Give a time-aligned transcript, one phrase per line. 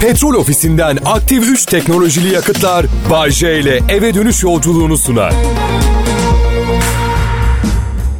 [0.00, 5.32] Petrol ofisinden aktif 3 teknolojili yakıtlar Bay J ile eve dönüş yolculuğunu sunar.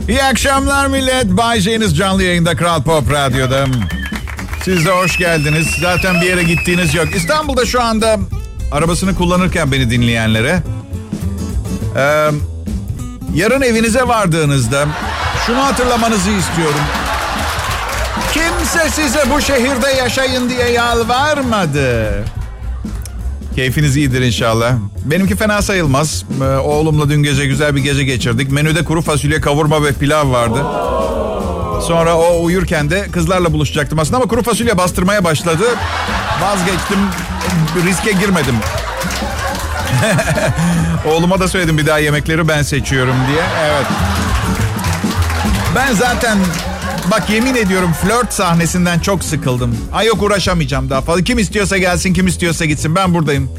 [0.08, 1.24] İyi akşamlar millet.
[1.24, 3.66] Bay J'niz canlı yayında Kral Pop Radyo'da.
[4.64, 5.66] Siz de hoş geldiniz.
[5.80, 7.16] Zaten bir yere gittiğiniz yok.
[7.16, 8.18] İstanbul'da şu anda
[8.72, 10.62] arabasını kullanırken beni dinleyenlere...
[11.96, 12.30] Ee,
[13.34, 14.86] yarın evinize vardığınızda
[15.46, 16.80] şunu hatırlamanızı istiyorum.
[18.32, 22.24] Kimse size bu şehirde yaşayın diye yalvarmadı.
[23.54, 24.72] Keyfiniz iyidir inşallah.
[25.04, 26.24] Benimki fena sayılmaz.
[26.40, 28.50] Ee, oğlumla dün gece güzel bir gece geçirdik.
[28.52, 30.64] Menüde kuru fasulye, kavurma ve pilav vardı.
[31.86, 35.64] Sonra o uyurken de kızlarla buluşacaktım aslında ama kuru fasulye bastırmaya başladı.
[36.42, 36.98] Vazgeçtim.
[37.86, 38.54] Riske girmedim.
[41.06, 43.42] Oğluma da söyledim bir daha yemekleri ben seçiyorum diye.
[43.64, 43.86] Evet.
[45.74, 46.38] Ben zaten
[47.10, 49.76] bak yemin ediyorum flört sahnesinden çok sıkıldım.
[49.92, 51.22] Ay yok uğraşamayacağım daha fazla.
[51.22, 52.94] Kim istiyorsa gelsin, kim istiyorsa gitsin.
[52.94, 53.50] Ben buradayım.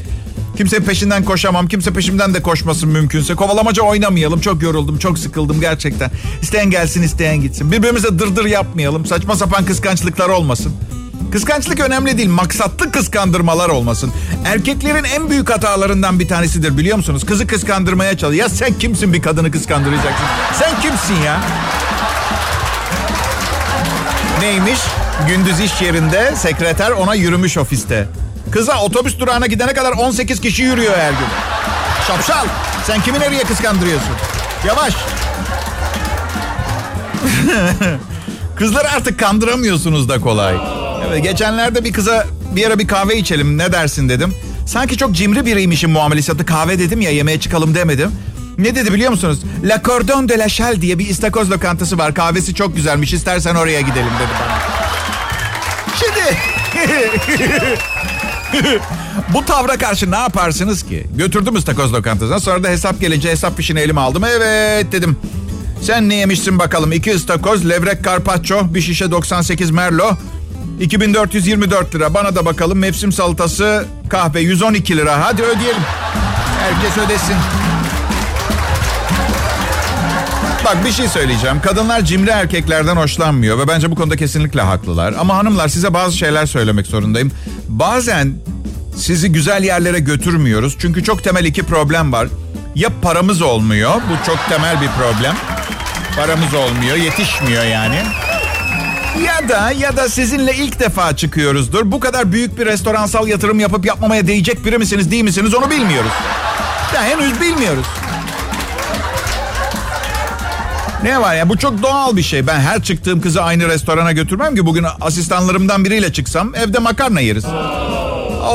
[0.56, 1.68] Kimse peşinden koşamam.
[1.68, 3.34] Kimse peşimden de koşmasın mümkünse.
[3.34, 4.40] Kovalamaca oynamayalım.
[4.40, 6.10] Çok yoruldum, çok sıkıldım gerçekten.
[6.42, 7.72] İsteyen gelsin, isteyen gitsin.
[7.72, 9.06] Birbirimize dırdır yapmayalım.
[9.06, 10.72] Saçma sapan kıskançlıklar olmasın.
[11.32, 12.28] Kıskançlık önemli değil.
[12.28, 14.12] Maksatlı kıskandırmalar olmasın.
[14.44, 17.26] Erkeklerin en büyük hatalarından bir tanesidir biliyor musunuz?
[17.26, 18.44] Kızı kıskandırmaya çalışıyor.
[18.44, 20.26] Ya sen kimsin bir kadını kıskandıracaksın?
[20.58, 21.40] Sen kimsin ya?
[24.40, 24.78] Neymiş?
[25.28, 28.08] Gündüz iş yerinde sekreter ona yürümüş ofiste.
[28.50, 31.26] Kıza otobüs durağına gidene kadar 18 kişi yürüyor her gün.
[32.06, 32.46] Şapşal
[32.86, 34.12] sen kimi nereye kıskandırıyorsun?
[34.66, 34.94] Yavaş.
[38.56, 40.56] Kızları artık kandıramıyorsunuz da kolay.
[41.08, 44.34] Evet, geçenlerde bir kıza bir ara bir kahve içelim ne dersin dedim.
[44.66, 46.46] Sanki çok cimri biriymişim muamelesi yaptı.
[46.46, 48.12] Kahve dedim ya yemeğe çıkalım demedim.
[48.60, 49.38] Ne dedi biliyor musunuz?
[49.64, 52.14] La Cordon de la Chelle diye bir istakoz lokantası var.
[52.14, 53.12] Kahvesi çok güzelmiş.
[53.12, 54.58] İstersen oraya gidelim dedi bana.
[56.00, 56.38] Şimdi
[59.34, 61.06] bu tavra karşı ne yaparsınız ki?
[61.16, 62.40] Götürdüm istakoz lokantasına.
[62.40, 64.24] Sonra da hesap gelince hesap fişini elime aldım.
[64.24, 65.16] Evet dedim.
[65.82, 66.92] Sen ne yemişsin bakalım?
[66.92, 70.10] İki ıstakoz, levrek carpaccio, bir şişe 98 merlo.
[70.80, 72.14] 2424 lira.
[72.14, 75.24] Bana da bakalım mevsim salatası, kahve 112 lira.
[75.24, 75.82] Hadi ödeyelim.
[76.60, 77.36] Herkes ödesin.
[80.64, 81.60] Bak bir şey söyleyeceğim.
[81.60, 85.14] Kadınlar cimri erkeklerden hoşlanmıyor ve bence bu konuda kesinlikle haklılar.
[85.18, 87.32] Ama hanımlar size bazı şeyler söylemek zorundayım.
[87.68, 88.32] Bazen
[88.96, 90.76] sizi güzel yerlere götürmüyoruz.
[90.78, 92.28] Çünkü çok temel iki problem var.
[92.74, 93.94] Ya paramız olmuyor.
[93.94, 95.36] Bu çok temel bir problem.
[96.16, 98.02] Paramız olmuyor, yetişmiyor yani.
[99.26, 101.92] Ya da ya da sizinle ilk defa çıkıyoruzdur.
[101.92, 106.12] Bu kadar büyük bir restoransal yatırım yapıp yapmamaya değecek biri misiniz değil misiniz onu bilmiyoruz.
[106.94, 107.86] Ya henüz bilmiyoruz.
[111.02, 112.46] Ne var ya bu çok doğal bir şey.
[112.46, 114.66] Ben her çıktığım kızı aynı restorana götürmem ki.
[114.66, 117.44] Bugün asistanlarımdan biriyle çıksam evde makarna yeriz.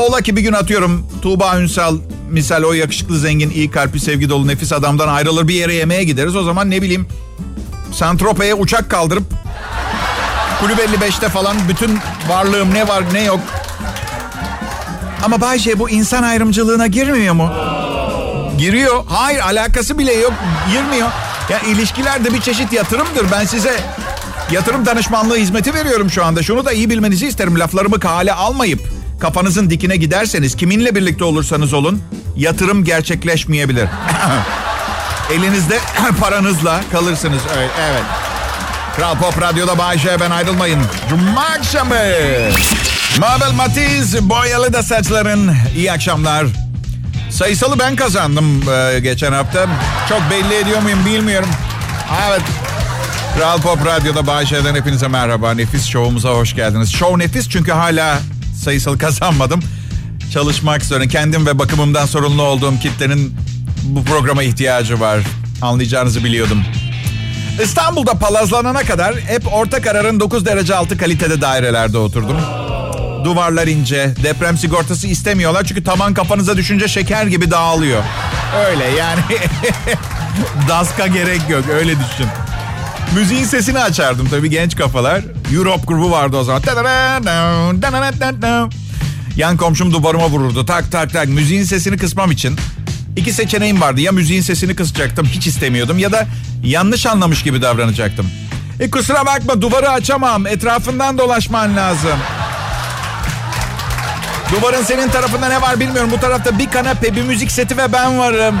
[0.08, 1.98] Ola ki bir gün atıyorum Tuğba Ünsal
[2.30, 6.36] misal o yakışıklı zengin iyi kalpli sevgi dolu nefis adamdan ayrılır bir yere yemeğe gideriz.
[6.36, 7.06] O zaman ne bileyim
[7.92, 9.24] Santrope'ye uçak kaldırıp
[10.60, 13.40] Kulüp 55'te falan bütün varlığım ne var ne yok.
[15.24, 17.52] Ama Bayce bu insan ayrımcılığına girmiyor mu?
[18.58, 19.04] Giriyor.
[19.08, 20.32] Hayır alakası bile yok.
[20.72, 21.08] Girmiyor.
[21.50, 23.26] Ya ilişkiler de bir çeşit yatırımdır.
[23.32, 23.80] Ben size
[24.50, 26.42] yatırım danışmanlığı hizmeti veriyorum şu anda.
[26.42, 27.58] Şunu da iyi bilmenizi isterim.
[27.58, 28.80] Laflarımı kale almayıp
[29.20, 32.02] kafanızın dikine giderseniz kiminle birlikte olursanız olun
[32.36, 33.88] yatırım gerçekleşmeyebilir.
[35.32, 35.78] Elinizde
[36.20, 37.42] paranızla kalırsınız.
[37.56, 37.70] Evet.
[37.80, 38.02] evet.
[38.96, 40.80] Kral Pop Radyo'da Bayşe ben ayrılmayın.
[41.10, 41.94] Cuma akşamı.
[43.18, 45.56] Mabel Matiz, boyalı da saçların.
[45.76, 46.65] İyi akşamlar.
[47.36, 49.66] Sayısalı ben kazandım e, geçen hafta.
[50.08, 51.48] Çok belli ediyor muyum bilmiyorum.
[52.28, 52.42] Evet.
[53.36, 55.54] Kral Pop Radyo'da Bayşe'den hepinize merhaba.
[55.54, 56.92] Nefis şovumuza hoş geldiniz.
[56.92, 58.18] Şov nefis çünkü hala
[58.64, 59.60] sayısalı kazanmadım.
[60.32, 63.36] Çalışmak üzere kendim ve bakımımdan sorumlu olduğum kitlenin
[63.84, 65.20] bu programa ihtiyacı var.
[65.62, 66.64] Anlayacağınızı biliyordum.
[67.62, 72.36] İstanbul'da palazlanana kadar hep orta kararın 9 derece altı kalitede dairelerde oturdum.
[73.26, 78.02] Duvarlar ince, deprem sigortası istemiyorlar çünkü tavan kafanıza düşünce şeker gibi dağılıyor.
[78.66, 79.20] Öyle yani.
[80.68, 82.26] Daska gerek yok öyle düşün.
[83.14, 85.22] Müziğin sesini açardım tabii genç kafalar.
[85.54, 86.62] Europe grubu vardı o zaman.
[89.36, 90.66] Yan komşum duvarıma vururdu.
[90.66, 91.28] Tak tak tak.
[91.28, 92.56] Müziğin sesini kısmam için
[93.16, 94.00] iki seçeneğim vardı.
[94.00, 96.26] Ya müziğin sesini kısacaktım hiç istemiyordum ya da
[96.64, 98.30] yanlış anlamış gibi davranacaktım.
[98.80, 100.46] E kusura bakma duvarı açamam.
[100.46, 102.18] Etrafından dolaşman lazım.
[104.52, 106.10] Duvarın senin tarafında ne var bilmiyorum.
[106.12, 108.60] Bu tarafta bir kanepe, bir müzik seti ve ben varım.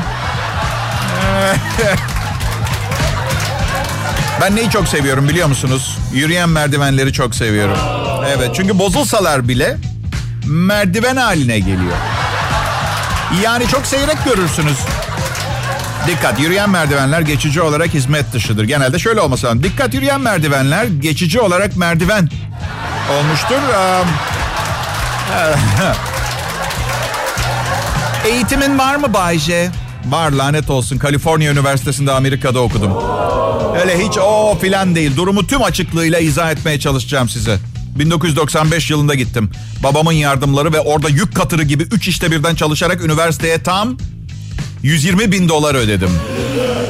[4.40, 5.98] ben neyi çok seviyorum biliyor musunuz?
[6.12, 7.78] Yürüyen merdivenleri çok seviyorum.
[8.36, 9.76] Evet çünkü bozulsalar bile
[10.46, 11.96] merdiven haline geliyor.
[13.42, 14.78] Yani çok seyrek görürsünüz.
[16.06, 18.64] Dikkat yürüyen merdivenler geçici olarak hizmet dışıdır.
[18.64, 19.62] Genelde şöyle olması lazım.
[19.62, 22.28] Dikkat yürüyen merdivenler geçici olarak merdiven
[23.18, 23.58] olmuştur.
[28.26, 29.70] Eğitimin var mı Bayce?
[30.08, 30.98] Var lanet olsun.
[30.98, 32.92] Kaliforniya Üniversitesi'nde Amerika'da okudum.
[33.80, 35.16] Öyle hiç o filan değil.
[35.16, 37.58] Durumu tüm açıklığıyla izah etmeye çalışacağım size.
[37.98, 39.50] 1995 yılında gittim.
[39.82, 43.96] Babamın yardımları ve orada yük katırı gibi 3 işte birden çalışarak üniversiteye tam
[44.82, 46.10] 120 bin dolar ödedim.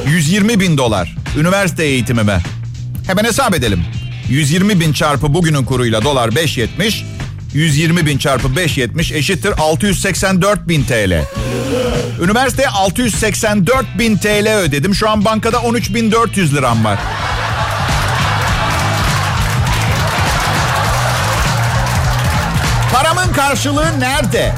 [0.07, 1.15] 120 bin dolar.
[1.37, 2.41] Üniversite eğitimime.
[3.07, 3.83] Hemen hesap edelim.
[4.29, 7.16] 120 bin çarpı bugünün kuruyla dolar 5.70.
[7.53, 11.23] 120 bin çarpı 5.70 eşittir 684 bin TL.
[12.23, 14.95] Üniversiteye 684 bin TL ödedim.
[14.95, 16.99] Şu an bankada 13.400 liram var.
[22.93, 24.53] Paramın karşılığı nerede?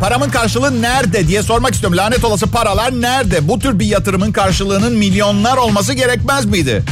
[0.00, 1.98] Paramın karşılığı nerede diye sormak istiyorum.
[1.98, 3.48] Lanet olası paralar nerede?
[3.48, 6.82] Bu tür bir yatırımın karşılığının milyonlar olması gerekmez miydi?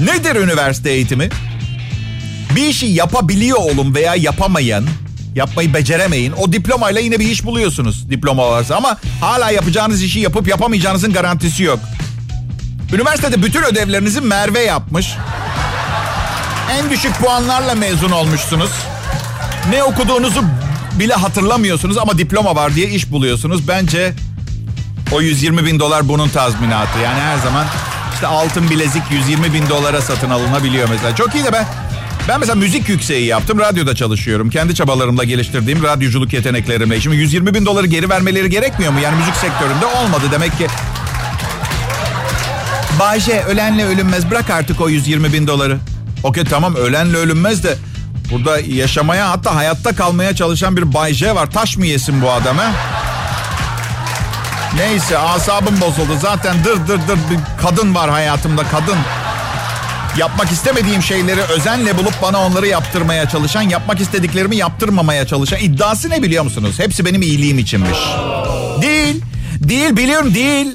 [0.00, 1.28] Nedir üniversite eğitimi?
[2.56, 4.84] Bir işi yapabiliyor olun veya yapamayan,
[5.34, 6.32] yapmayı beceremeyin.
[6.32, 11.62] O diplomayla yine bir iş buluyorsunuz diploma varsa ama hala yapacağınız işi yapıp yapamayacağınızın garantisi
[11.62, 11.78] yok.
[12.92, 15.14] Üniversitede bütün ödevlerinizi Merve yapmış.
[16.70, 18.70] En düşük puanlarla mezun olmuşsunuz.
[19.70, 20.44] Ne okuduğunuzu
[20.98, 23.68] bile hatırlamıyorsunuz ama diploma var diye iş buluyorsunuz.
[23.68, 24.12] Bence
[25.12, 26.98] o 120 bin dolar bunun tazminatı.
[26.98, 27.66] Yani her zaman
[28.14, 31.16] işte altın bilezik 120 bin dolara satın alınabiliyor mesela.
[31.16, 31.66] Çok iyi de ben
[32.28, 33.58] ben mesela müzik yükseği yaptım.
[33.58, 34.50] Radyoda çalışıyorum.
[34.50, 37.00] Kendi çabalarımla geliştirdiğim radyoculuk yeteneklerimle.
[37.00, 39.00] Şimdi 120 bin doları geri vermeleri gerekmiyor mu?
[39.00, 40.66] Yani müzik sektöründe olmadı demek ki.
[43.00, 44.30] Bayce ölenle ölünmez.
[44.30, 45.78] Bırak artık o 120 bin doları.
[46.22, 47.76] Okey tamam ölenle ölünmez de
[48.32, 51.50] burada yaşamaya hatta hayatta kalmaya çalışan bir Bay J var.
[51.50, 52.70] Taş mı yesin bu adam he?
[54.76, 56.18] Neyse asabım bozuldu.
[56.22, 58.96] Zaten dır dır dır bir kadın var hayatımda kadın.
[60.18, 66.22] Yapmak istemediğim şeyleri özenle bulup bana onları yaptırmaya çalışan, yapmak istediklerimi yaptırmamaya çalışan iddiası ne
[66.22, 66.78] biliyor musunuz?
[66.78, 67.98] Hepsi benim iyiliğim içinmiş.
[68.82, 69.22] Değil.
[69.60, 70.66] Değil biliyorum değil.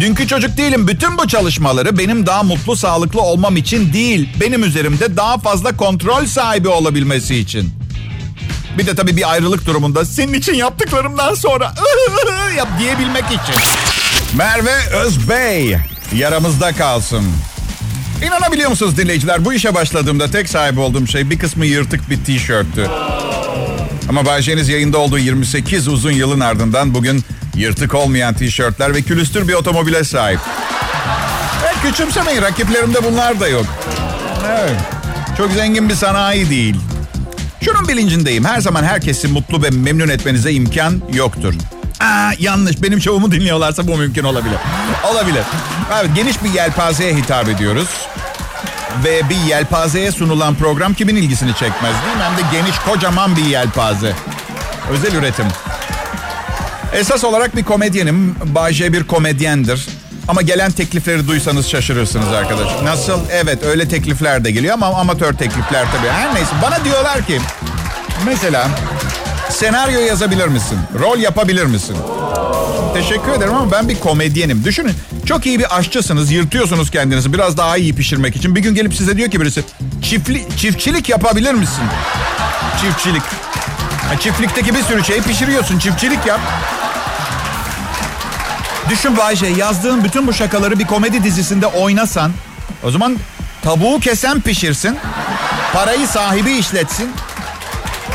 [0.00, 0.88] Dünkü çocuk değilim.
[0.88, 4.28] Bütün bu çalışmaları benim daha mutlu, sağlıklı olmam için değil.
[4.40, 7.70] Benim üzerimde daha fazla kontrol sahibi olabilmesi için.
[8.78, 11.74] Bir de tabii bir ayrılık durumunda senin için yaptıklarımdan sonra
[12.56, 13.62] yap diyebilmek için.
[14.34, 15.76] Merve Özbey
[16.14, 17.24] yaramızda kalsın.
[18.26, 19.44] İnanabiliyor musunuz dinleyiciler?
[19.44, 22.88] Bu işe başladığımda tek sahibi olduğum şey bir kısmı yırtık bir tişörttü.
[24.08, 27.24] Ama Bayşeniz yayında olduğu 28 uzun yılın ardından bugün
[27.54, 30.40] yırtık olmayan tişörtler ve külüstür bir otomobile sahip.
[31.64, 33.66] Evet, küçümsemeyin rakiplerimde bunlar da yok.
[34.50, 34.76] Evet.
[35.38, 36.76] Çok zengin bir sanayi değil.
[37.64, 38.44] Şunun bilincindeyim.
[38.44, 41.54] Her zaman herkesi mutlu ve memnun etmenize imkan yoktur.
[42.00, 42.82] Aa, yanlış.
[42.82, 44.56] Benim şovumu dinliyorlarsa bu mümkün olabilir.
[45.12, 45.42] Olabilir.
[46.00, 47.88] Evet, geniş bir yelpazeye hitap ediyoruz.
[49.04, 52.22] Ve bir yelpazeye sunulan program kimin ilgisini çekmez değil mi?
[52.22, 54.12] Hem de geniş kocaman bir yelpaze.
[54.90, 55.46] Özel üretim.
[56.92, 58.36] Esas olarak bir komedyenim.
[58.44, 59.86] Bayce bir komedyendir.
[60.28, 62.68] Ama gelen teklifleri duysanız şaşırırsınız arkadaş.
[62.84, 63.20] Nasıl?
[63.30, 66.08] Evet öyle teklifler de geliyor ama amatör teklifler tabii.
[66.08, 67.40] Her neyse bana diyorlar ki
[68.26, 68.68] mesela
[69.50, 70.78] senaryo yazabilir misin?
[71.00, 71.96] Rol yapabilir misin?
[72.94, 74.64] Teşekkür ederim ama ben bir komedyenim.
[74.64, 74.92] Düşünün
[75.26, 78.54] çok iyi bir aşçısınız, yırtıyorsunuz kendinizi biraz daha iyi pişirmek için.
[78.54, 79.64] Bir gün gelip size diyor ki birisi
[80.02, 81.84] çiftli, çiftçilik yapabilir misin?
[82.80, 83.22] Çiftçilik.
[84.08, 85.78] Ha, çiftlikteki bir sürü şeyi pişiriyorsun.
[85.78, 86.40] Çiftçilik yap.
[88.90, 92.32] Düşün Bayce yazdığın bütün bu şakaları bir komedi dizisinde oynasan
[92.84, 93.16] o zaman
[93.62, 94.96] tavuğu kesen pişirsin.
[95.72, 97.10] Parayı sahibi işletsin.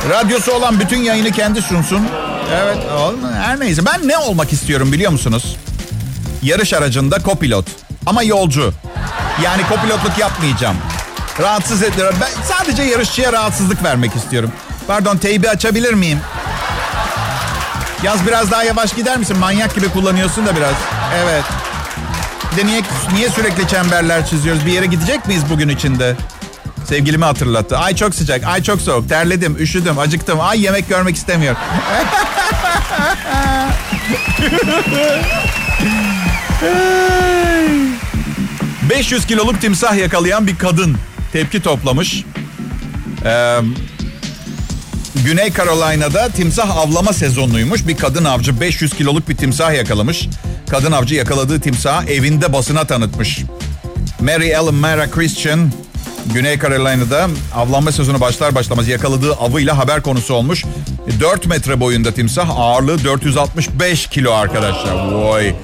[0.09, 2.07] Radyosu olan bütün yayını kendi sunsun.
[2.53, 2.77] Evet
[3.41, 5.55] her neyse ben ne olmak istiyorum biliyor musunuz?
[6.43, 7.65] Yarış aracında kopilot
[8.05, 8.73] ama yolcu.
[9.43, 10.77] Yani kopilotluk yapmayacağım.
[11.39, 12.13] Rahatsız ediyor.
[12.21, 14.51] Ben sadece yarışçıya rahatsızlık vermek istiyorum.
[14.87, 16.19] Pardon teybi açabilir miyim?
[18.03, 19.37] Yaz biraz daha yavaş gider misin?
[19.37, 20.75] Manyak gibi kullanıyorsun da biraz.
[21.23, 21.43] Evet.
[22.51, 22.81] Bir de niye,
[23.13, 24.65] niye sürekli çemberler çiziyoruz?
[24.65, 26.15] Bir yere gidecek miyiz bugün içinde?
[26.85, 27.77] Sevgilimi hatırlattı.
[27.77, 29.09] Ay çok sıcak, ay çok soğuk.
[29.09, 30.41] Terledim, üşüdüm, acıktım.
[30.41, 31.59] Ay yemek görmek istemiyorum.
[38.89, 40.97] 500 kiloluk timsah yakalayan bir kadın
[41.31, 42.23] tepki toplamış.
[43.25, 43.59] Ee,
[45.25, 47.87] Güney Carolina'da timsah avlama sezonuymuş.
[47.87, 50.27] Bir kadın avcı 500 kiloluk bir timsah yakalamış.
[50.69, 53.41] Kadın avcı yakaladığı timsahı evinde basına tanıtmış.
[54.19, 55.71] Mary Ellen Mara Christian
[56.33, 60.63] Güney Carolina'da avlanma sezonu başlar başlamaz yakaladığı avıyla haber konusu olmuş.
[61.19, 65.11] 4 metre boyunda timsah ağırlığı 465 kilo arkadaşlar.
[65.11, 65.55] Vay.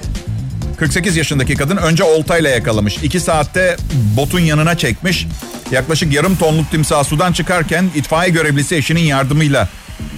[0.78, 2.98] 48 yaşındaki kadın önce oltayla yakalamış.
[3.04, 3.78] 2 saatte
[4.18, 5.28] botun yanına çekmiş.
[5.72, 9.70] Yaklaşık yarım tonluk timsah sudan çıkarken itfaiye görevlisi eşinin yardımıyla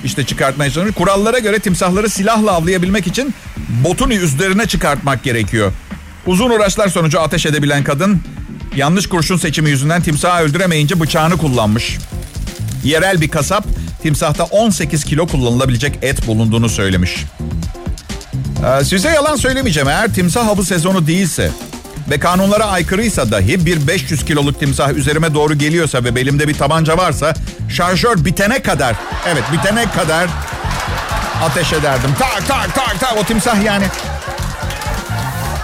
[0.03, 0.95] işte çıkartmaya çalışmış.
[0.95, 3.33] Kurallara göre timsahları silahla avlayabilmek için
[3.83, 5.71] botun üzerine çıkartmak gerekiyor.
[6.25, 8.21] Uzun uğraşlar sonucu ateş edebilen kadın
[8.75, 11.97] yanlış kurşun seçimi yüzünden timsahı öldüremeyince bıçağını kullanmış.
[12.83, 13.65] Yerel bir kasap
[14.05, 17.25] timsahta 18 kilo kullanılabilecek et bulunduğunu söylemiş.
[18.81, 19.89] Ee, size yalan söylemeyeceğim.
[19.89, 21.51] Eğer timsah avı sezonu değilse
[22.09, 26.97] ve kanunlara aykırıysa dahi bir 500 kiloluk timsah üzerime doğru geliyorsa ve belimde bir tabanca
[26.97, 27.33] varsa
[27.69, 28.95] şarjör bitene kadar
[29.27, 30.29] evet bitene kadar
[31.43, 32.09] ateş ederdim.
[32.19, 33.85] Tak tak tak tak o timsah yani.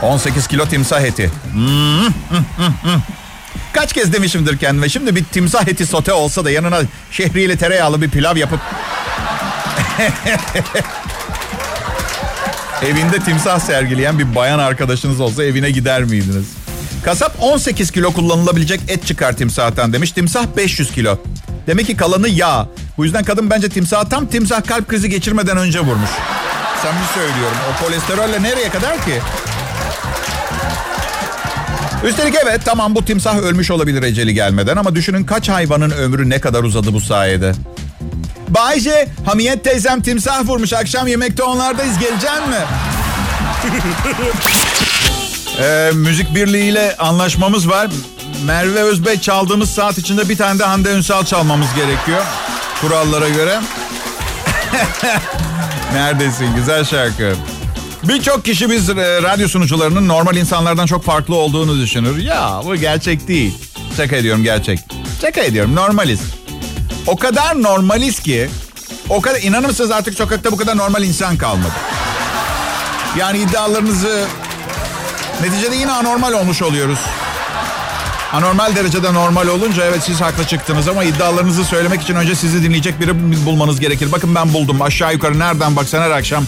[0.01, 1.31] 18 kilo timsah eti.
[1.53, 2.07] Hmm,
[3.73, 4.89] Kaç kez demişimdir kendime.
[4.89, 8.59] Şimdi bir timsah eti sote olsa da yanına şehriyeli tereyağlı bir pilav yapıp
[12.85, 16.45] Evinde timsah sergileyen bir bayan arkadaşınız olsa evine gider miydiniz?
[17.05, 20.11] Kasap 18 kilo kullanılabilecek et çıkar timsahtan demiş.
[20.11, 21.17] Timsah 500 kilo.
[21.67, 22.67] Demek ki kalanı yağ.
[22.97, 26.09] Bu yüzden kadın bence timsahı tam timsah kalp krizi geçirmeden önce vurmuş.
[26.83, 27.57] Samimi söylüyorum.
[27.71, 29.21] O kolesterolle nereye kadar ki?
[32.03, 36.41] Üstelik evet tamam bu timsah ölmüş olabilir eceli gelmeden ama düşünün kaç hayvanın ömrü ne
[36.41, 37.53] kadar uzadı bu sayede.
[38.49, 40.73] Bayce, Hamiyet teyzem timsah vurmuş.
[40.73, 41.99] Akşam yemekte onlardayız.
[41.99, 42.55] Geleceksin mi?
[45.61, 47.87] ee, müzik birliğiyle anlaşmamız var.
[48.45, 52.21] Merve Özbey çaldığımız saat içinde bir tane de Hande Ünsal çalmamız gerekiyor.
[52.81, 53.59] Kurallara göre.
[55.93, 56.55] Neredesin?
[56.55, 57.35] Güzel şarkı.
[58.03, 62.17] Birçok kişi biz e, radyo sunucularının normal insanlardan çok farklı olduğunu düşünür.
[62.17, 63.53] Ya bu gerçek değil.
[63.97, 64.79] Şaka ediyorum gerçek.
[65.21, 66.19] Şaka ediyorum normaliz.
[67.07, 68.49] O kadar normaliz ki
[69.09, 71.73] o kadar inanır mısınız artık sokakta bu kadar normal insan kalmadı.
[73.17, 74.25] Yani iddialarınızı
[75.41, 76.99] neticede yine anormal olmuş oluyoruz.
[78.33, 82.99] Anormal derecede normal olunca evet siz haklı çıktınız ama iddialarınızı söylemek için önce sizi dinleyecek
[82.99, 84.11] biri bulmanız gerekir.
[84.11, 86.45] Bakın ben buldum aşağı yukarı nereden baksan her akşam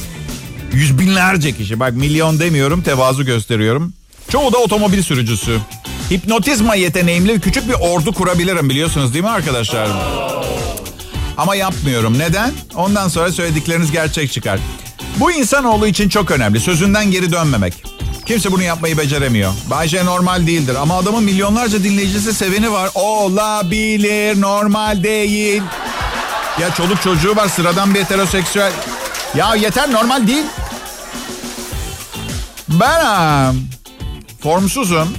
[0.74, 1.80] yüz binlerce kişi.
[1.80, 3.94] Bak milyon demiyorum tevazu gösteriyorum.
[4.30, 5.60] Çoğu da otomobil sürücüsü.
[6.12, 9.88] Hipnotizma yeteneğimle küçük bir ordu kurabilirim biliyorsunuz değil mi arkadaşlar?
[11.38, 12.20] Ama yapmıyorum.
[12.20, 12.51] Neden?
[12.75, 14.60] Ondan sonra söyledikleriniz gerçek çıkar.
[15.20, 16.60] Bu insanoğlu için çok önemli.
[16.60, 17.74] Sözünden geri dönmemek.
[18.25, 19.53] Kimse bunu yapmayı beceremiyor.
[19.70, 22.89] Bayce normal değildir ama adamın milyonlarca dinleyicisi seveni var.
[22.96, 25.62] Olabilir, normal değil.
[26.62, 28.72] Ya çoluk çocuğu var, sıradan bir heteroseksüel.
[29.36, 30.44] Ya yeter, normal değil.
[32.80, 33.56] Ben
[34.44, 35.10] formsuzum.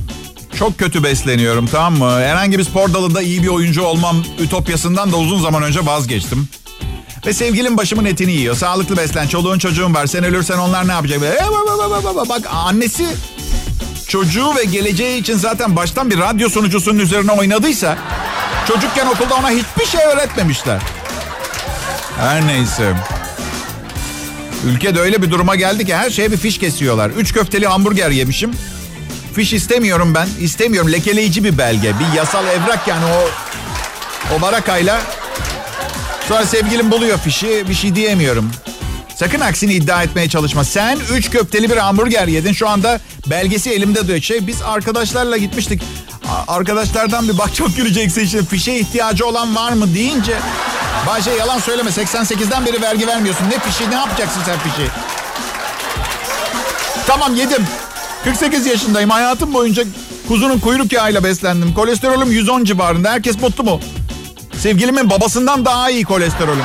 [0.58, 2.20] Çok kötü besleniyorum tamam mı?
[2.20, 6.49] Herhangi bir spor dalında iyi bir oyuncu olmam ütopyasından da uzun zaman önce vazgeçtim.
[7.26, 8.56] Ve sevgilim başımın etini yiyor.
[8.56, 9.26] Sağlıklı beslen.
[9.26, 10.06] Çoluğun çocuğun var.
[10.06, 11.20] Sen ölürsen onlar ne yapacak?
[12.28, 13.06] Bak annesi
[14.08, 17.99] çocuğu ve geleceği için zaten baştan bir radyo sunucusunun üzerine oynadıysa...
[18.68, 20.82] ...çocukken okulda ona hiçbir şey öğretmemişler.
[22.18, 22.94] Her neyse.
[24.64, 27.11] Ülkede öyle bir duruma geldi ki her şeye bir fiş kesiyorlar.
[27.11, 28.50] Üç köfteli hamburger yemişim.
[29.35, 30.28] Fiş istemiyorum ben.
[30.40, 30.92] İstemiyorum.
[30.92, 31.92] Lekeleyici bir belge.
[31.99, 33.28] Bir yasal evrak yani o
[34.38, 35.00] o barakayla.
[36.28, 37.64] Sonra sevgilim buluyor fişi.
[37.68, 38.50] Bir şey diyemiyorum.
[39.16, 40.64] Sakın aksini iddia etmeye çalışma.
[40.64, 42.52] Sen üç köfteli bir hamburger yedin.
[42.52, 44.21] Şu anda belgesi elimde diyor.
[44.21, 45.83] Şey biz arkadaşlarla gitmiştik.
[46.49, 48.47] Arkadaşlardan bir bak çok güleceksin şimdi.
[48.47, 50.37] Fişe ihtiyacı olan var mı deyince.
[51.06, 51.90] Bahçe yalan söyleme.
[51.90, 53.44] 88'den beri vergi vermiyorsun.
[53.50, 54.88] Ne fişi ne yapacaksın sen fişi?
[57.06, 57.66] Tamam yedim.
[58.25, 59.11] 48 yaşındayım.
[59.11, 59.82] Hayatım boyunca
[60.28, 61.75] kuzunun kuyruk yağıyla beslendim.
[61.75, 63.11] Kolesterolüm 110 civarında.
[63.11, 63.80] Herkes mutlu mu?
[64.58, 66.64] Sevgilimin babasından daha iyi kolesterolüm.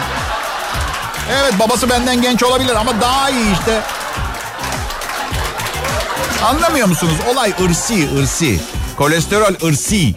[1.42, 3.82] Evet babası benden genç olabilir ama daha iyi işte.
[6.44, 7.14] Anlamıyor musunuz?
[7.34, 8.60] Olay ırsi, ırsi.
[8.98, 10.14] Kolesterol ırsi.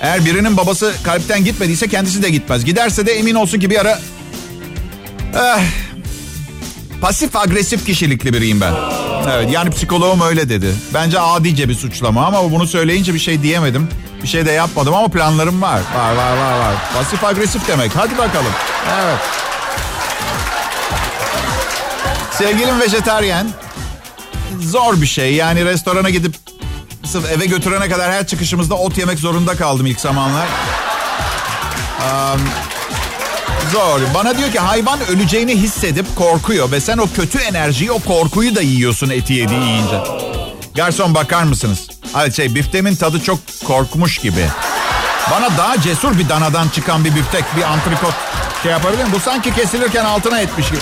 [0.00, 2.64] Eğer birinin babası kalpten gitmediyse kendisi de gitmez.
[2.64, 3.98] Giderse de emin olsun ki bir ara...
[5.34, 5.62] Eh,
[7.00, 8.72] pasif agresif kişilikli biriyim ben.
[9.32, 10.74] Evet yani psikoloğum öyle dedi.
[10.94, 13.88] Bence adice bir suçlama ama bunu söyleyince bir şey diyemedim.
[14.22, 15.80] Bir şey de yapmadım ama planlarım var.
[15.96, 16.74] Var var var var.
[16.94, 17.90] Pasif agresif demek.
[17.96, 18.52] Hadi bakalım.
[19.02, 19.18] Evet.
[22.38, 23.46] Sevgilim vejetaryen.
[24.60, 25.34] Zor bir şey.
[25.34, 26.34] Yani restorana gidip
[27.10, 30.46] sırf eve götürene kadar her çıkışımızda ot yemek zorunda kaldım ilk zamanlar.
[32.00, 32.40] Um,
[33.72, 34.00] zor.
[34.14, 38.60] Bana diyor ki hayvan öleceğini hissedip korkuyor ve sen o kötü enerjiyi, o korkuyu da
[38.60, 40.00] yiyorsun eti yedi yiyince.
[40.74, 41.88] Garson bakar mısınız?
[42.12, 44.46] Hayır şey biftemin tadı çok korkmuş gibi.
[45.30, 48.14] Bana daha cesur bir danadan çıkan bir biftek, bir antrikot
[48.62, 49.12] Şey yapabilir miyim?
[49.14, 50.80] Bu sanki kesilirken altına etmiş gibi.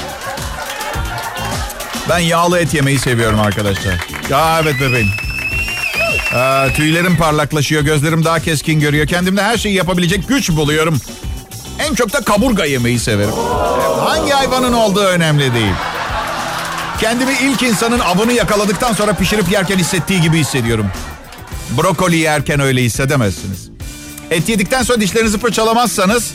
[2.08, 3.94] Ben yağlı et yemeyi seviyorum arkadaşlar.
[4.30, 5.27] Ya evet bebeğim.
[6.34, 9.06] Ee, tüylerim parlaklaşıyor, gözlerim daha keskin görüyor.
[9.06, 11.00] Kendimde her şeyi yapabilecek güç buluyorum.
[11.78, 13.34] En çok da kaburga yemeyi severim.
[14.04, 15.72] Hangi hayvanın olduğu önemli değil.
[17.00, 20.86] Kendimi ilk insanın avını yakaladıktan sonra pişirip yerken hissettiği gibi hissediyorum.
[21.70, 23.68] Brokoli yerken öyle hissedemezsiniz.
[24.30, 26.32] Et yedikten sonra dişlerinizi fırçalamazsanız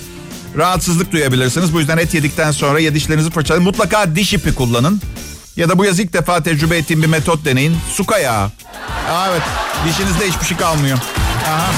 [0.58, 1.74] rahatsızlık duyabilirsiniz.
[1.74, 3.64] Bu yüzden et yedikten sonra ya dişlerinizi fırçalayın.
[3.64, 5.02] Mutlaka diş ipi kullanın.
[5.56, 7.78] Ya da bu yaz ilk defa tecrübe ettiğim bir metot deneyin.
[7.94, 8.52] Su kayağı.
[9.12, 9.42] Aa, evet.
[9.88, 10.98] Dişinizde hiçbir şey kalmıyor.
[11.48, 11.72] Aha.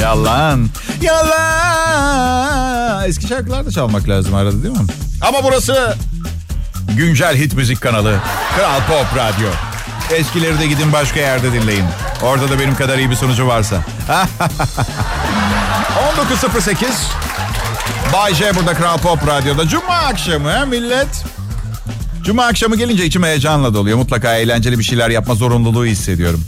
[0.00, 0.68] Yalan.
[1.02, 3.04] Yalan.
[3.08, 4.86] Eski şarkılar da çalmak lazım arada değil mi?
[5.22, 5.96] Ama burası
[6.88, 8.18] güncel hit müzik kanalı.
[8.56, 9.48] Kral Pop Radyo.
[10.10, 11.84] Eskileri de gidin başka yerde dinleyin.
[12.22, 13.76] Orada da benim kadar iyi bir sunucu varsa.
[16.16, 16.86] 19.08
[18.12, 19.68] Bay J burada Kral Pop Radyo'da.
[19.68, 21.24] Cuma akşamı millet.
[22.26, 23.98] Cuma akşamı gelince içim heyecanla doluyor.
[23.98, 26.44] Mutlaka eğlenceli bir şeyler yapma zorunluluğu hissediyorum.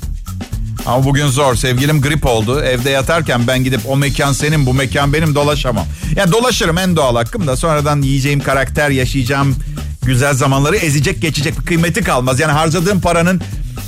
[0.87, 1.55] Ama bugün zor.
[1.55, 2.61] Sevgilim grip oldu.
[2.63, 5.87] Evde yatarken ben gidip o mekan senin bu mekan benim dolaşamam.
[6.17, 9.57] Yani dolaşırım en doğal hakkım da sonradan yiyeceğim karakter yaşayacağım
[10.05, 12.41] güzel zamanları ezecek geçecek bir kıymeti kalmaz.
[12.41, 13.41] Yani harcadığım paranın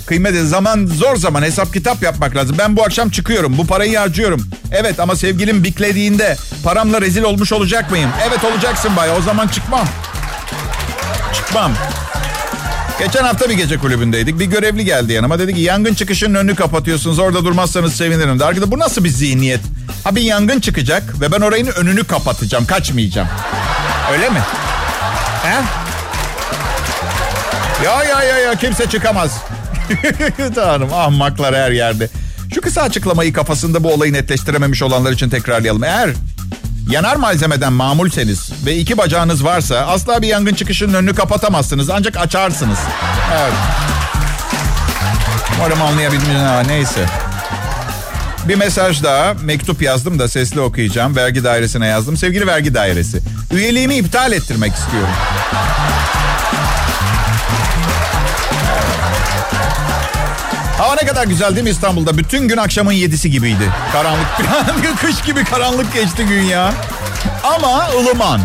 [0.06, 2.56] kıymeti zaman zor zaman hesap kitap yapmak lazım.
[2.58, 4.46] Ben bu akşam çıkıyorum bu parayı harcıyorum.
[4.72, 8.10] Evet ama sevgilim biklediğinde paramla rezil olmuş olacak mıyım?
[8.28, 9.86] Evet olacaksın bay o zaman çıkmam.
[11.50, 11.72] Çıkmam.
[12.98, 14.38] Geçen hafta bir gece kulübündeydik.
[14.38, 15.38] Bir görevli geldi yanıma.
[15.38, 17.18] Dedi ki yangın çıkışının önünü kapatıyorsunuz.
[17.18, 18.40] Orada durmazsanız sevinirim.
[18.40, 18.44] De.
[18.44, 19.60] Arkada bu nasıl bir zihniyet?
[20.04, 22.66] Ha bir yangın çıkacak ve ben orayın önünü kapatacağım.
[22.66, 23.28] Kaçmayacağım.
[24.12, 24.38] Öyle mi?
[25.42, 25.62] He?
[27.84, 29.36] Ya ya ya ya kimse çıkamaz.
[30.54, 32.08] Tanrım ahmaklar her yerde.
[32.54, 35.84] Şu kısa açıklamayı kafasında bu olayı netleştirememiş olanlar için tekrarlayalım.
[35.84, 36.10] Eğer
[36.90, 41.90] yanar malzemeden mamulseniz ve iki bacağınız varsa asla bir yangın çıkışının önünü kapatamazsınız.
[41.90, 42.78] Ancak açarsınız.
[43.40, 43.52] Evet.
[45.56, 46.34] Umarım anlayabildim.
[46.34, 47.06] Ha, neyse.
[48.48, 49.34] Bir mesaj daha.
[49.34, 51.16] Mektup yazdım da sesli okuyacağım.
[51.16, 52.16] Vergi dairesine yazdım.
[52.16, 53.20] Sevgili vergi dairesi.
[53.52, 55.10] Üyeliğimi iptal ettirmek istiyorum.
[60.80, 62.18] Hava ne kadar güzel değil mi İstanbul'da?
[62.18, 63.72] Bütün gün akşamın yedisi gibiydi.
[63.92, 64.26] Karanlık,
[65.00, 66.74] kış gibi karanlık geçti gün ya.
[67.44, 68.40] Ama ılıman.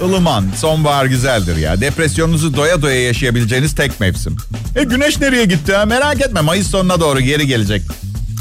[0.00, 0.44] Ilıman.
[0.56, 1.80] Sonbahar güzeldir ya.
[1.80, 4.36] Depresyonunuzu doya doya yaşayabileceğiniz tek mevsim.
[4.76, 5.86] E güneş nereye gitti ha?
[5.86, 7.82] Merak etme Mayıs sonuna doğru geri gelecek.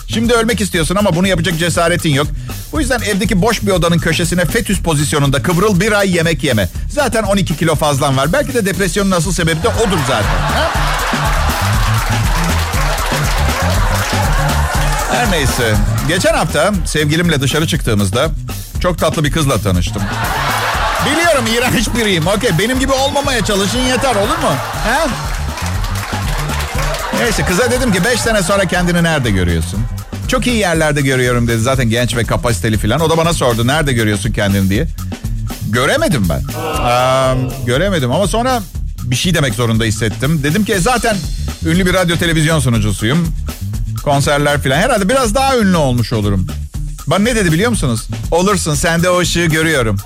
[0.08, 2.28] Şimdi ölmek istiyorsun ama bunu yapacak cesaretin yok.
[2.72, 6.70] Bu yüzden evdeki boş bir odanın köşesine fetüs pozisyonunda kıvrıl bir ay yemek yeme.
[6.90, 8.34] Zaten 12 kilo fazlan var.
[8.34, 10.38] Belki de depresyonun asıl sebebi de odur zaten.
[10.40, 10.72] Ha?
[15.12, 15.76] Her neyse.
[16.08, 18.30] Geçen hafta sevgilimle dışarı çıktığımızda
[18.82, 20.02] çok tatlı bir kızla tanıştım.
[21.06, 22.28] Biliyorum iğrenç biriyim.
[22.28, 24.52] Okey benim gibi olmamaya çalışın yeter olur mu?
[24.86, 25.08] He?
[27.20, 29.80] Neyse kıza dedim ki 5 sene sonra kendini nerede görüyorsun?
[30.28, 31.60] Çok iyi yerlerde görüyorum dedi.
[31.62, 33.00] Zaten genç ve kapasiteli falan.
[33.02, 34.88] O da bana sordu nerede görüyorsun kendini diye.
[35.70, 36.42] Göremedim ben.
[36.90, 38.62] Ee, göremedim ama sonra
[39.04, 40.40] bir şey demek zorunda hissettim.
[40.44, 41.18] Dedim ki zaten
[41.66, 43.28] ünlü bir radyo televizyon sunucusuyum.
[44.04, 44.76] Konserler falan.
[44.78, 46.48] Herhalde biraz daha ünlü olmuş olurum.
[47.08, 48.08] Bana ne dedi biliyor musunuz?
[48.32, 49.98] Olursun sen de o ışığı görüyorum.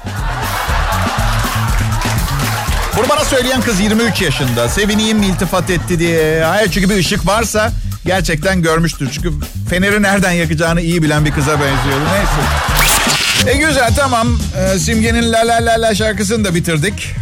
[2.97, 4.69] Bunu bana söyleyen kız 23 yaşında.
[4.69, 6.43] Sevineyim iltifat etti diye.
[6.43, 7.71] Hayır çünkü bir ışık varsa
[8.05, 9.09] gerçekten görmüştür.
[9.11, 9.31] Çünkü
[9.69, 12.05] feneri nereden yakacağını iyi bilen bir kıza benziyordu.
[12.13, 13.51] Neyse.
[13.51, 14.39] E güzel tamam.
[14.57, 17.15] Ee, Simge'nin La La La La şarkısını da bitirdik.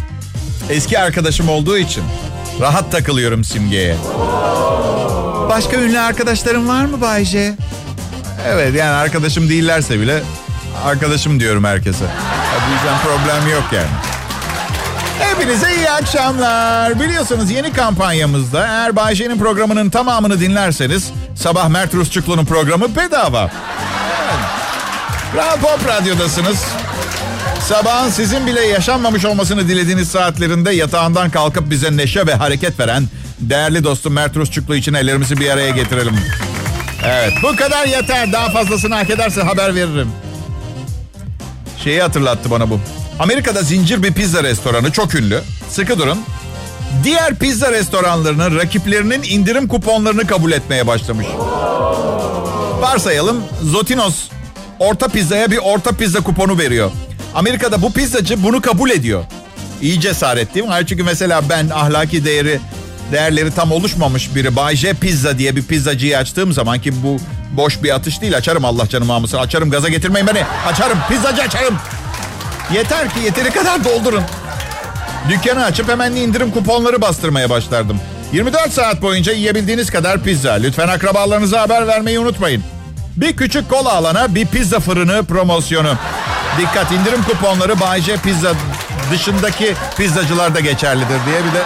[0.70, 2.04] Eski arkadaşım olduğu için
[2.60, 3.96] rahat takılıyorum Simge'ye.
[5.48, 7.54] Başka ünlü arkadaşlarım var mı Bayce?
[8.46, 10.22] Evet yani arkadaşım değillerse bile
[10.84, 12.04] arkadaşım diyorum herkese.
[12.68, 13.86] Bu yüzden problem yok yani.
[15.18, 17.00] Hepinize iyi akşamlar.
[17.00, 23.50] Biliyorsunuz yeni kampanyamızda eğer Bayşe'nin programının tamamını dinlerseniz sabah Mert Rusçuklu'nun programı bedava.
[24.22, 24.40] Evet.
[25.32, 26.64] Kral Pop Radyo'dasınız.
[27.68, 33.04] Sabahın sizin bile yaşanmamış olmasını dilediğiniz saatlerinde yatağından kalkıp bize neşe ve hareket veren
[33.40, 36.16] değerli dostum Mert Rusçuklu için ellerimizi bir araya getirelim.
[37.04, 38.32] Evet bu kadar yeter.
[38.32, 40.08] Daha fazlasını hak ederse haber veririm.
[41.84, 42.80] Şeyi hatırlattı bana bu.
[43.18, 45.40] Amerika'da zincir bir pizza restoranı çok ünlü.
[45.68, 46.18] Sıkı durun.
[47.04, 51.26] Diğer pizza restoranlarının rakiplerinin indirim kuponlarını kabul etmeye başlamış.
[52.80, 54.14] Varsayalım Zotinos
[54.78, 56.90] orta pizzaya bir orta pizza kuponu veriyor.
[57.34, 59.24] Amerika'da bu pizzacı bunu kabul ediyor.
[59.82, 60.72] İyi cesaret değil mi?
[60.72, 62.60] Hayır çünkü mesela ben ahlaki değeri
[63.12, 67.16] değerleri tam oluşmamış biri Bay J Pizza diye bir pizzacıyı açtığım zaman ki bu
[67.56, 71.78] boş bir atış değil açarım Allah canım almasın açarım gaza getirmeyin beni açarım pizzacı açarım
[72.72, 74.22] Yeter ki yeteri kadar doldurun.
[75.28, 78.00] Dükkanı açıp hemen indirim kuponları bastırmaya başlardım.
[78.32, 80.52] 24 saat boyunca yiyebildiğiniz kadar pizza.
[80.52, 82.64] Lütfen akrabalarınıza haber vermeyi unutmayın.
[83.16, 85.94] Bir küçük kola alana bir pizza fırını promosyonu.
[86.58, 88.52] Dikkat indirim kuponları Bay J Pizza
[89.12, 91.62] dışındaki pizzacılarda geçerlidir diye bir de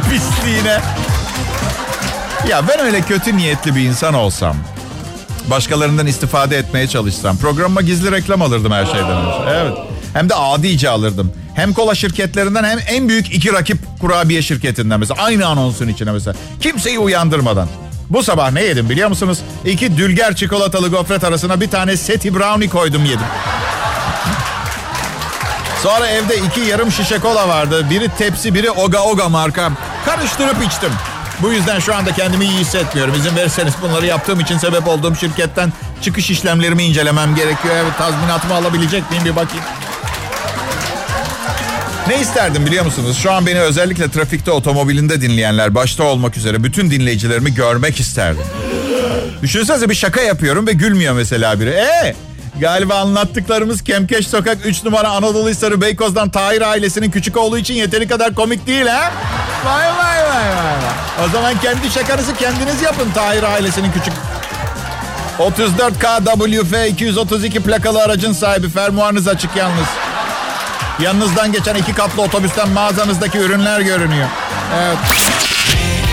[0.10, 0.80] pisliğine.
[2.48, 4.56] Ya ben öyle kötü niyetli bir insan olsam,
[5.50, 9.50] başkalarından istifade etmeye çalışsam, programıma gizli reklam alırdım her şeyden önce.
[9.50, 9.78] Evet.
[10.12, 11.32] Hem de adice alırdım.
[11.54, 15.22] Hem kola şirketlerinden hem en büyük iki rakip kurabiye şirketinden mesela.
[15.22, 16.36] Aynı anonsun içine mesela.
[16.60, 17.68] Kimseyi uyandırmadan.
[18.10, 19.38] Bu sabah ne yedim biliyor musunuz?
[19.64, 23.26] İki dülger çikolatalı gofret arasına bir tane seti brownie koydum yedim.
[25.82, 27.90] Sonra evde iki yarım şişe kola vardı.
[27.90, 29.72] Biri tepsi, biri Oga Oga marka.
[30.04, 30.90] Karıştırıp içtim.
[31.42, 33.14] Bu yüzden şu anda kendimi iyi hissetmiyorum.
[33.14, 37.74] İzin verirseniz bunları yaptığım için sebep olduğum şirketten çıkış işlemlerimi incelemem gerekiyor.
[37.76, 39.64] Evet tazminatımı alabilecek miyim bir bakayım.
[42.08, 43.18] Ne isterdim biliyor musunuz?
[43.22, 48.44] Şu an beni özellikle trafikte otomobilinde dinleyenler başta olmak üzere bütün dinleyicilerimi görmek isterdim.
[49.42, 51.70] Düşünsenize bir şaka yapıyorum ve gülmüyor mesela biri.
[51.70, 52.14] Ee,
[52.60, 58.08] galiba anlattıklarımız Kemkeş Sokak 3 numara Anadolu Hisarı Beykoz'dan Tahir ailesinin küçük oğlu için yeteri
[58.08, 59.12] kadar komik değil ha?
[59.64, 61.26] Vay vay vay vay.
[61.26, 64.12] O zaman kendi şakanızı kendiniz yapın Tahir ailesinin küçük
[65.38, 69.86] 34KWF 232 plakalı aracın sahibi fermuarınız açık yalnız.
[71.00, 74.28] Yanınızdan geçen iki katlı otobüsten mağazanızdaki ürünler görünüyor.
[74.82, 74.98] Evet.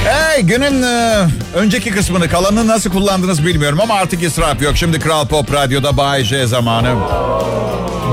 [0.06, 4.78] Hey günün e, önceki kısmını kalanını nasıl kullandınız bilmiyorum ama artık israf yok.
[4.78, 6.96] Şimdi Kral Pop Radyo'da Bay J zamanı.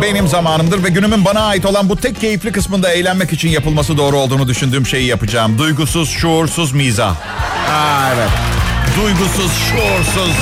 [0.03, 4.17] Benim zamanımdır ve günümün bana ait olan bu tek keyifli kısmında eğlenmek için yapılması doğru
[4.17, 5.59] olduğunu düşündüğüm şeyi yapacağım.
[5.59, 7.17] Duygusuz, şuursuz mizah.
[7.71, 8.29] Aa, evet.
[9.03, 10.35] Duygusuz, şuursuz.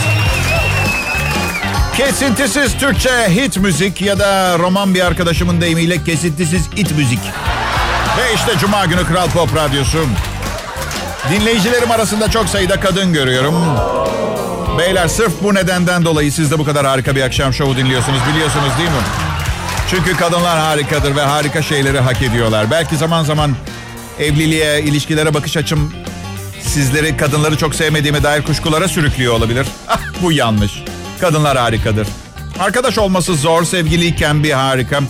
[1.96, 7.20] Kesintisiz Türkçe hit müzik ya da roman bir arkadaşımın deyimiyle kesintisiz it müzik.
[8.18, 9.98] Ve işte Cuma günü Kral Pop Radyosu.
[11.30, 13.54] Dinleyicilerim arasında çok sayıda kadın görüyorum.
[14.78, 18.70] Beyler sırf bu nedenden dolayı siz de bu kadar harika bir akşam şovu dinliyorsunuz biliyorsunuz
[18.78, 18.96] değil mi?
[19.90, 22.70] Çünkü kadınlar harikadır ve harika şeyleri hak ediyorlar.
[22.70, 23.56] Belki zaman zaman
[24.20, 25.92] evliliğe, ilişkilere bakış açım
[26.62, 29.66] sizleri kadınları çok sevmediğime dair kuşkulara sürüklüyor olabilir.
[29.88, 30.72] Ah bu yanlış.
[31.20, 32.08] Kadınlar harikadır.
[32.60, 35.00] Arkadaş olması zor, sevgiliyken bir harika.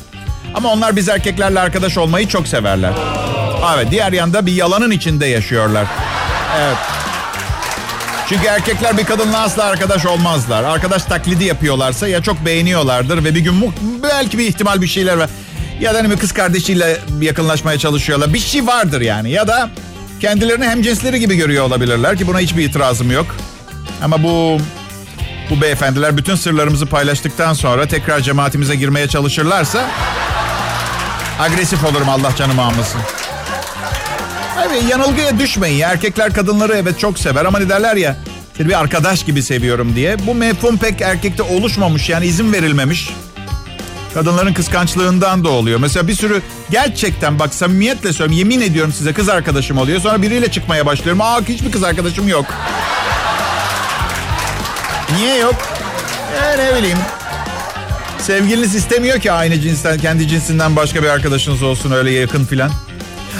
[0.54, 2.92] Ama onlar biz erkeklerle arkadaş olmayı çok severler.
[3.74, 5.86] Evet, diğer yanda bir yalanın içinde yaşıyorlar.
[6.58, 6.76] Evet.
[8.28, 10.64] Çünkü erkekler bir kadınla asla arkadaş olmazlar.
[10.64, 15.30] Arkadaş taklidi yapıyorlarsa ya çok beğeniyorlardır ve bir gün belki bir ihtimal bir şeyler var.
[15.80, 18.34] Ya da hani bir kız kardeşiyle yakınlaşmaya çalışıyorlar.
[18.34, 19.30] Bir şey vardır yani.
[19.30, 19.70] Ya da
[20.20, 23.26] kendilerini hem cinsleri gibi görüyor olabilirler ki buna hiçbir itirazım yok.
[24.02, 24.58] Ama bu
[25.50, 29.86] bu beyefendiler bütün sırlarımızı paylaştıktan sonra tekrar cemaatimize girmeye çalışırlarsa
[31.40, 33.00] agresif olurum Allah canımı almasın.
[34.66, 35.80] Evet yanılgıya düşmeyin.
[35.80, 38.16] Erkekler kadınları evet çok sever ama ne derler ya
[38.58, 40.26] bir arkadaş gibi seviyorum diye.
[40.26, 43.10] Bu mefhum pek erkekte oluşmamış yani izin verilmemiş.
[44.14, 45.80] Kadınların kıskançlığından da oluyor.
[45.80, 50.00] Mesela bir sürü gerçekten bak samimiyetle söylüyorum yemin ediyorum size kız arkadaşım oluyor.
[50.00, 51.20] Sonra biriyle çıkmaya başlıyorum.
[51.20, 52.46] Aa hiçbir kız arkadaşım yok.
[55.16, 55.54] Niye yok?
[56.42, 56.98] E, ne bileyim.
[58.18, 62.70] Sevgiliniz istemiyor ki aynı cinsten, kendi cinsinden başka bir arkadaşınız olsun öyle yakın filan.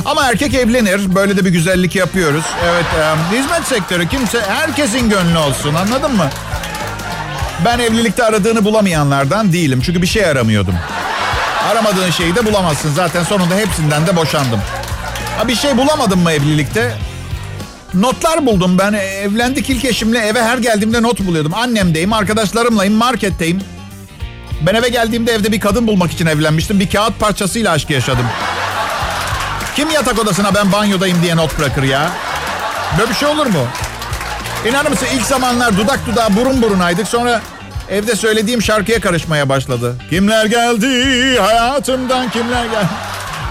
[0.04, 1.14] Ama erkek evlenir.
[1.14, 2.44] Böyle de bir güzellik yapıyoruz.
[2.64, 6.30] Evet, e, hizmet sektörü kimse, herkesin gönlü olsun anladın mı?
[7.64, 9.80] Ben evlilikte aradığını bulamayanlardan değilim.
[9.85, 10.74] Çünkü bir şey aramıyordum.
[11.70, 12.94] Aramadığın şeyi de bulamazsın.
[12.94, 14.61] Zaten sonunda hepsinden de boşandım.
[15.38, 16.92] Ha bir şey bulamadım mı evlilikte?
[17.94, 18.92] Notlar buldum ben.
[18.92, 21.54] Evlendik ilk eşimle eve her geldiğimde not buluyordum.
[21.54, 23.61] Annemdeyim, arkadaşlarımlayım, marketteyim.
[24.66, 26.80] Ben eve geldiğimde evde bir kadın bulmak için evlenmiştim.
[26.80, 28.26] Bir kağıt parçasıyla aşk yaşadım.
[29.76, 32.10] Kim yatak odasına ben banyodayım diye not bırakır ya?
[32.98, 33.66] Böyle bir şey olur mu?
[34.68, 37.08] İnanır mısın ilk zamanlar dudak dudağa burun burunaydık.
[37.08, 37.42] Sonra
[37.90, 39.96] evde söylediğim şarkıya karışmaya başladı.
[40.10, 42.88] Kimler geldi hayatımdan kimler geldi?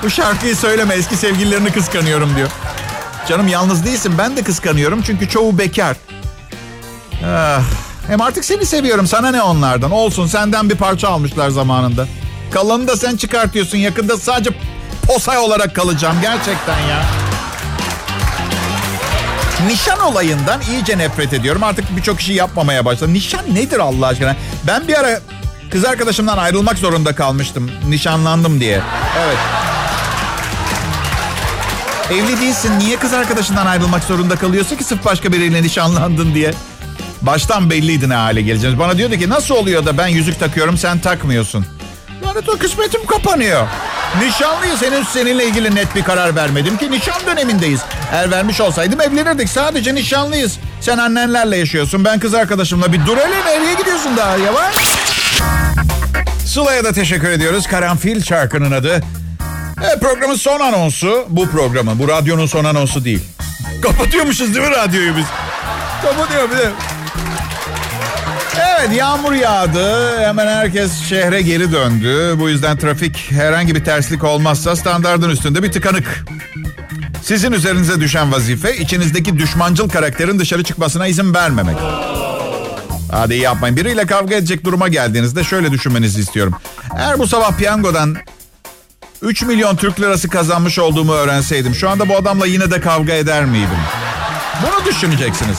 [0.04, 2.50] Bu şarkıyı söyleme eski sevgililerini kıskanıyorum diyor.
[3.30, 5.98] Canım yalnız değilsin ben de kıskanıyorum çünkü çoğu bekar.
[7.28, 7.62] Ah,
[8.08, 9.92] hem artık seni seviyorum sana ne onlardan.
[9.92, 12.08] Olsun senden bir parça almışlar zamanında.
[12.52, 14.50] Kalanını da sen çıkartıyorsun yakında sadece
[15.08, 17.04] posay olarak kalacağım gerçekten ya.
[19.68, 21.64] Nişan olayından iyice nefret ediyorum.
[21.64, 23.14] Artık birçok işi yapmamaya başladım.
[23.14, 24.36] Nişan nedir Allah aşkına?
[24.68, 25.20] Ben bir ara
[25.72, 27.72] kız arkadaşımdan ayrılmak zorunda kalmıştım.
[27.90, 28.82] Nişanlandım diye.
[29.26, 29.38] Evet.
[32.12, 32.80] Evli değilsin.
[32.80, 36.54] Niye kız arkadaşından ayrılmak zorunda kalıyorsun ki sırf başka biriyle nişanlandın diye.
[37.22, 38.80] Baştan belliydi ne hale geleceğiniz.
[38.80, 41.66] Bana diyordu ki nasıl oluyor da ben yüzük takıyorum sen takmıyorsun.
[42.24, 43.68] Ya lanet o kısmetim kapanıyor.
[44.22, 47.82] Nişanlıyız henüz seninle ilgili net bir karar vermedim ki nişan dönemindeyiz.
[48.12, 50.58] Eğer vermiş olsaydım evlenirdik sadece nişanlıyız.
[50.82, 54.76] Sen annenlerle yaşıyorsun ben kız arkadaşımla bir dur hele nereye gidiyorsun daha yavaş.
[56.46, 57.68] Sıla'ya da teşekkür ediyoruz.
[57.68, 59.02] Karanfil şarkının adı.
[59.84, 61.26] Evet, programın son anonsu.
[61.30, 62.00] Bu programı.
[62.00, 63.22] Bu radyonun son anonsu değil.
[63.82, 65.26] Kapatıyormuşuz değil mi radyoyu biz?
[66.02, 66.70] Kapatıyor bir de.
[68.88, 70.20] Evet yağmur yağdı.
[70.20, 72.36] Hemen herkes şehre geri döndü.
[72.40, 76.26] Bu yüzden trafik herhangi bir terslik olmazsa standardın üstünde bir tıkanık.
[77.22, 81.76] Sizin üzerinize düşen vazife içinizdeki düşmancıl karakterin dışarı çıkmasına izin vermemek.
[83.12, 83.78] Hadi yapmayın.
[83.78, 86.54] Biriyle kavga edecek duruma geldiğinizde şöyle düşünmenizi istiyorum.
[86.98, 88.16] Eğer bu sabah piyangodan
[89.22, 93.46] 3 milyon Türk lirası kazanmış olduğumu öğrenseydim şu anda bu adamla yine de kavga eder
[93.46, 93.80] miydim?
[94.64, 95.58] Bunu düşüneceksiniz.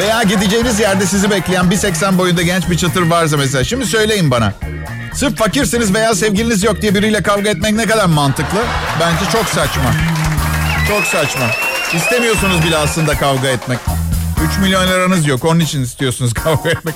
[0.00, 3.64] Veya gideceğiniz yerde sizi bekleyen 1.80 boyunda genç bir çıtır varsa mesela.
[3.64, 4.52] Şimdi söyleyin bana.
[5.14, 8.58] Sırf fakirsiniz veya sevgiliniz yok diye biriyle kavga etmek ne kadar mantıklı?
[9.00, 9.92] Bence çok saçma.
[10.88, 11.46] Çok saçma.
[11.94, 13.78] İstemiyorsunuz bile aslında kavga etmek.
[14.52, 16.94] 3 milyon liranız yok onun için istiyorsunuz kavga etmek.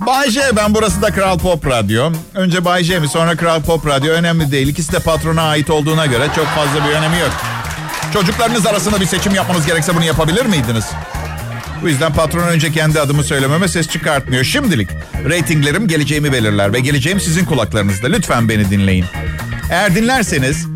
[0.00, 2.12] Bay J ben burası da Kral Pop Radyo.
[2.34, 4.68] Önce Bay J mi sonra Kral Pop Radyo önemli değil.
[4.68, 7.30] İkisi de patrona ait olduğuna göre çok fazla bir önemi yok.
[8.12, 10.84] Çocuklarınız arasında bir seçim yapmanız gerekse bunu yapabilir miydiniz?
[11.82, 14.44] Bu yüzden patron önce kendi adımı söylememe ses çıkartmıyor.
[14.44, 14.88] Şimdilik
[15.28, 18.06] reytinglerim geleceğimi belirler ve geleceğim sizin kulaklarınızda.
[18.06, 19.04] Lütfen beni dinleyin.
[19.70, 20.66] Eğer dinlerseniz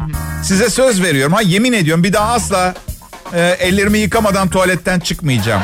[0.42, 1.32] size söz veriyorum.
[1.32, 2.74] Ha yemin ediyorum bir daha asla
[3.34, 5.62] e, ellerimi yıkamadan tuvaletten çıkmayacağım.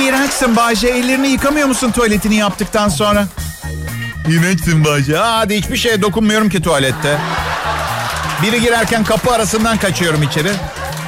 [0.00, 0.88] İğrençsin Bayce.
[0.88, 3.26] Ellerini yıkamıyor musun tuvaletini yaptıktan sonra?
[4.28, 5.16] İğrençsin Bayce.
[5.16, 7.18] Hadi hiçbir şeye dokunmuyorum ki tuvalette.
[8.42, 10.50] Biri girerken kapı arasından kaçıyorum içeri.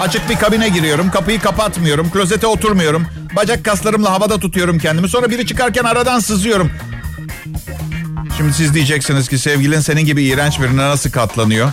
[0.01, 1.11] Açık bir kabine giriyorum.
[1.11, 2.11] Kapıyı kapatmıyorum.
[2.11, 3.07] Klozete oturmuyorum.
[3.37, 5.09] Bacak kaslarımla havada tutuyorum kendimi.
[5.09, 6.71] Sonra biri çıkarken aradan sızıyorum.
[8.37, 11.73] Şimdi siz diyeceksiniz ki sevgilin senin gibi iğrenç birine nasıl katlanıyor?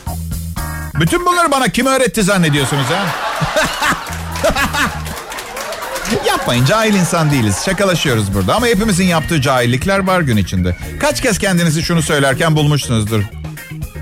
[1.00, 3.06] Bütün bunları bana kim öğretti zannediyorsunuz ha?
[6.28, 7.56] Yapmayın cahil insan değiliz.
[7.66, 10.78] Şakalaşıyoruz burada ama hepimizin yaptığı cahillikler var gün içinde.
[11.00, 13.24] Kaç kez kendinizi şunu söylerken bulmuşsunuzdur.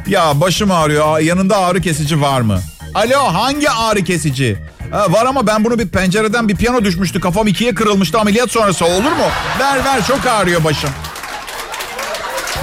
[0.07, 2.59] Ya başım ağrıyor yanında ağrı kesici var mı?
[2.95, 4.57] Alo hangi ağrı kesici?
[4.91, 7.19] Ha, var ama ben bunu bir pencereden bir piyano düşmüştü.
[7.19, 9.25] Kafam ikiye kırılmıştı ameliyat sonrası olur mu?
[9.59, 10.89] Ver ver çok ağrıyor başım.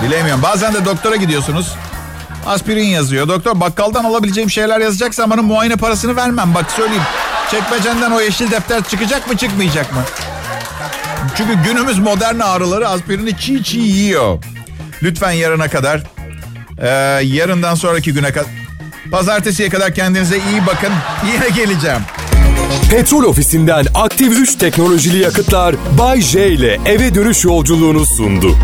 [0.02, 1.72] Bilemiyorum bazen de doktora gidiyorsunuz.
[2.46, 3.28] Aspirin yazıyor.
[3.28, 6.54] Doktor bakkaldan alabileceğim şeyler yazacaksa bana muayene parasını vermem.
[6.54, 7.02] Bak söyleyeyim.
[7.50, 10.02] Çekmecenden o yeşil defter çıkacak mı çıkmayacak mı?
[11.36, 14.44] Çünkü günümüz modern ağrıları aspirini çiğ çiğ yiyor.
[15.02, 16.00] Lütfen yarına kadar,
[16.78, 16.88] e,
[17.24, 18.46] yarından sonraki güne kadar,
[19.10, 20.92] pazartesiye kadar kendinize iyi bakın.
[21.32, 22.00] Yine geleceğim.
[22.90, 28.56] Petrol ofisinden aktif 3 teknolojili yakıtlar Bay J ile eve dönüş yolculuğunu sundu.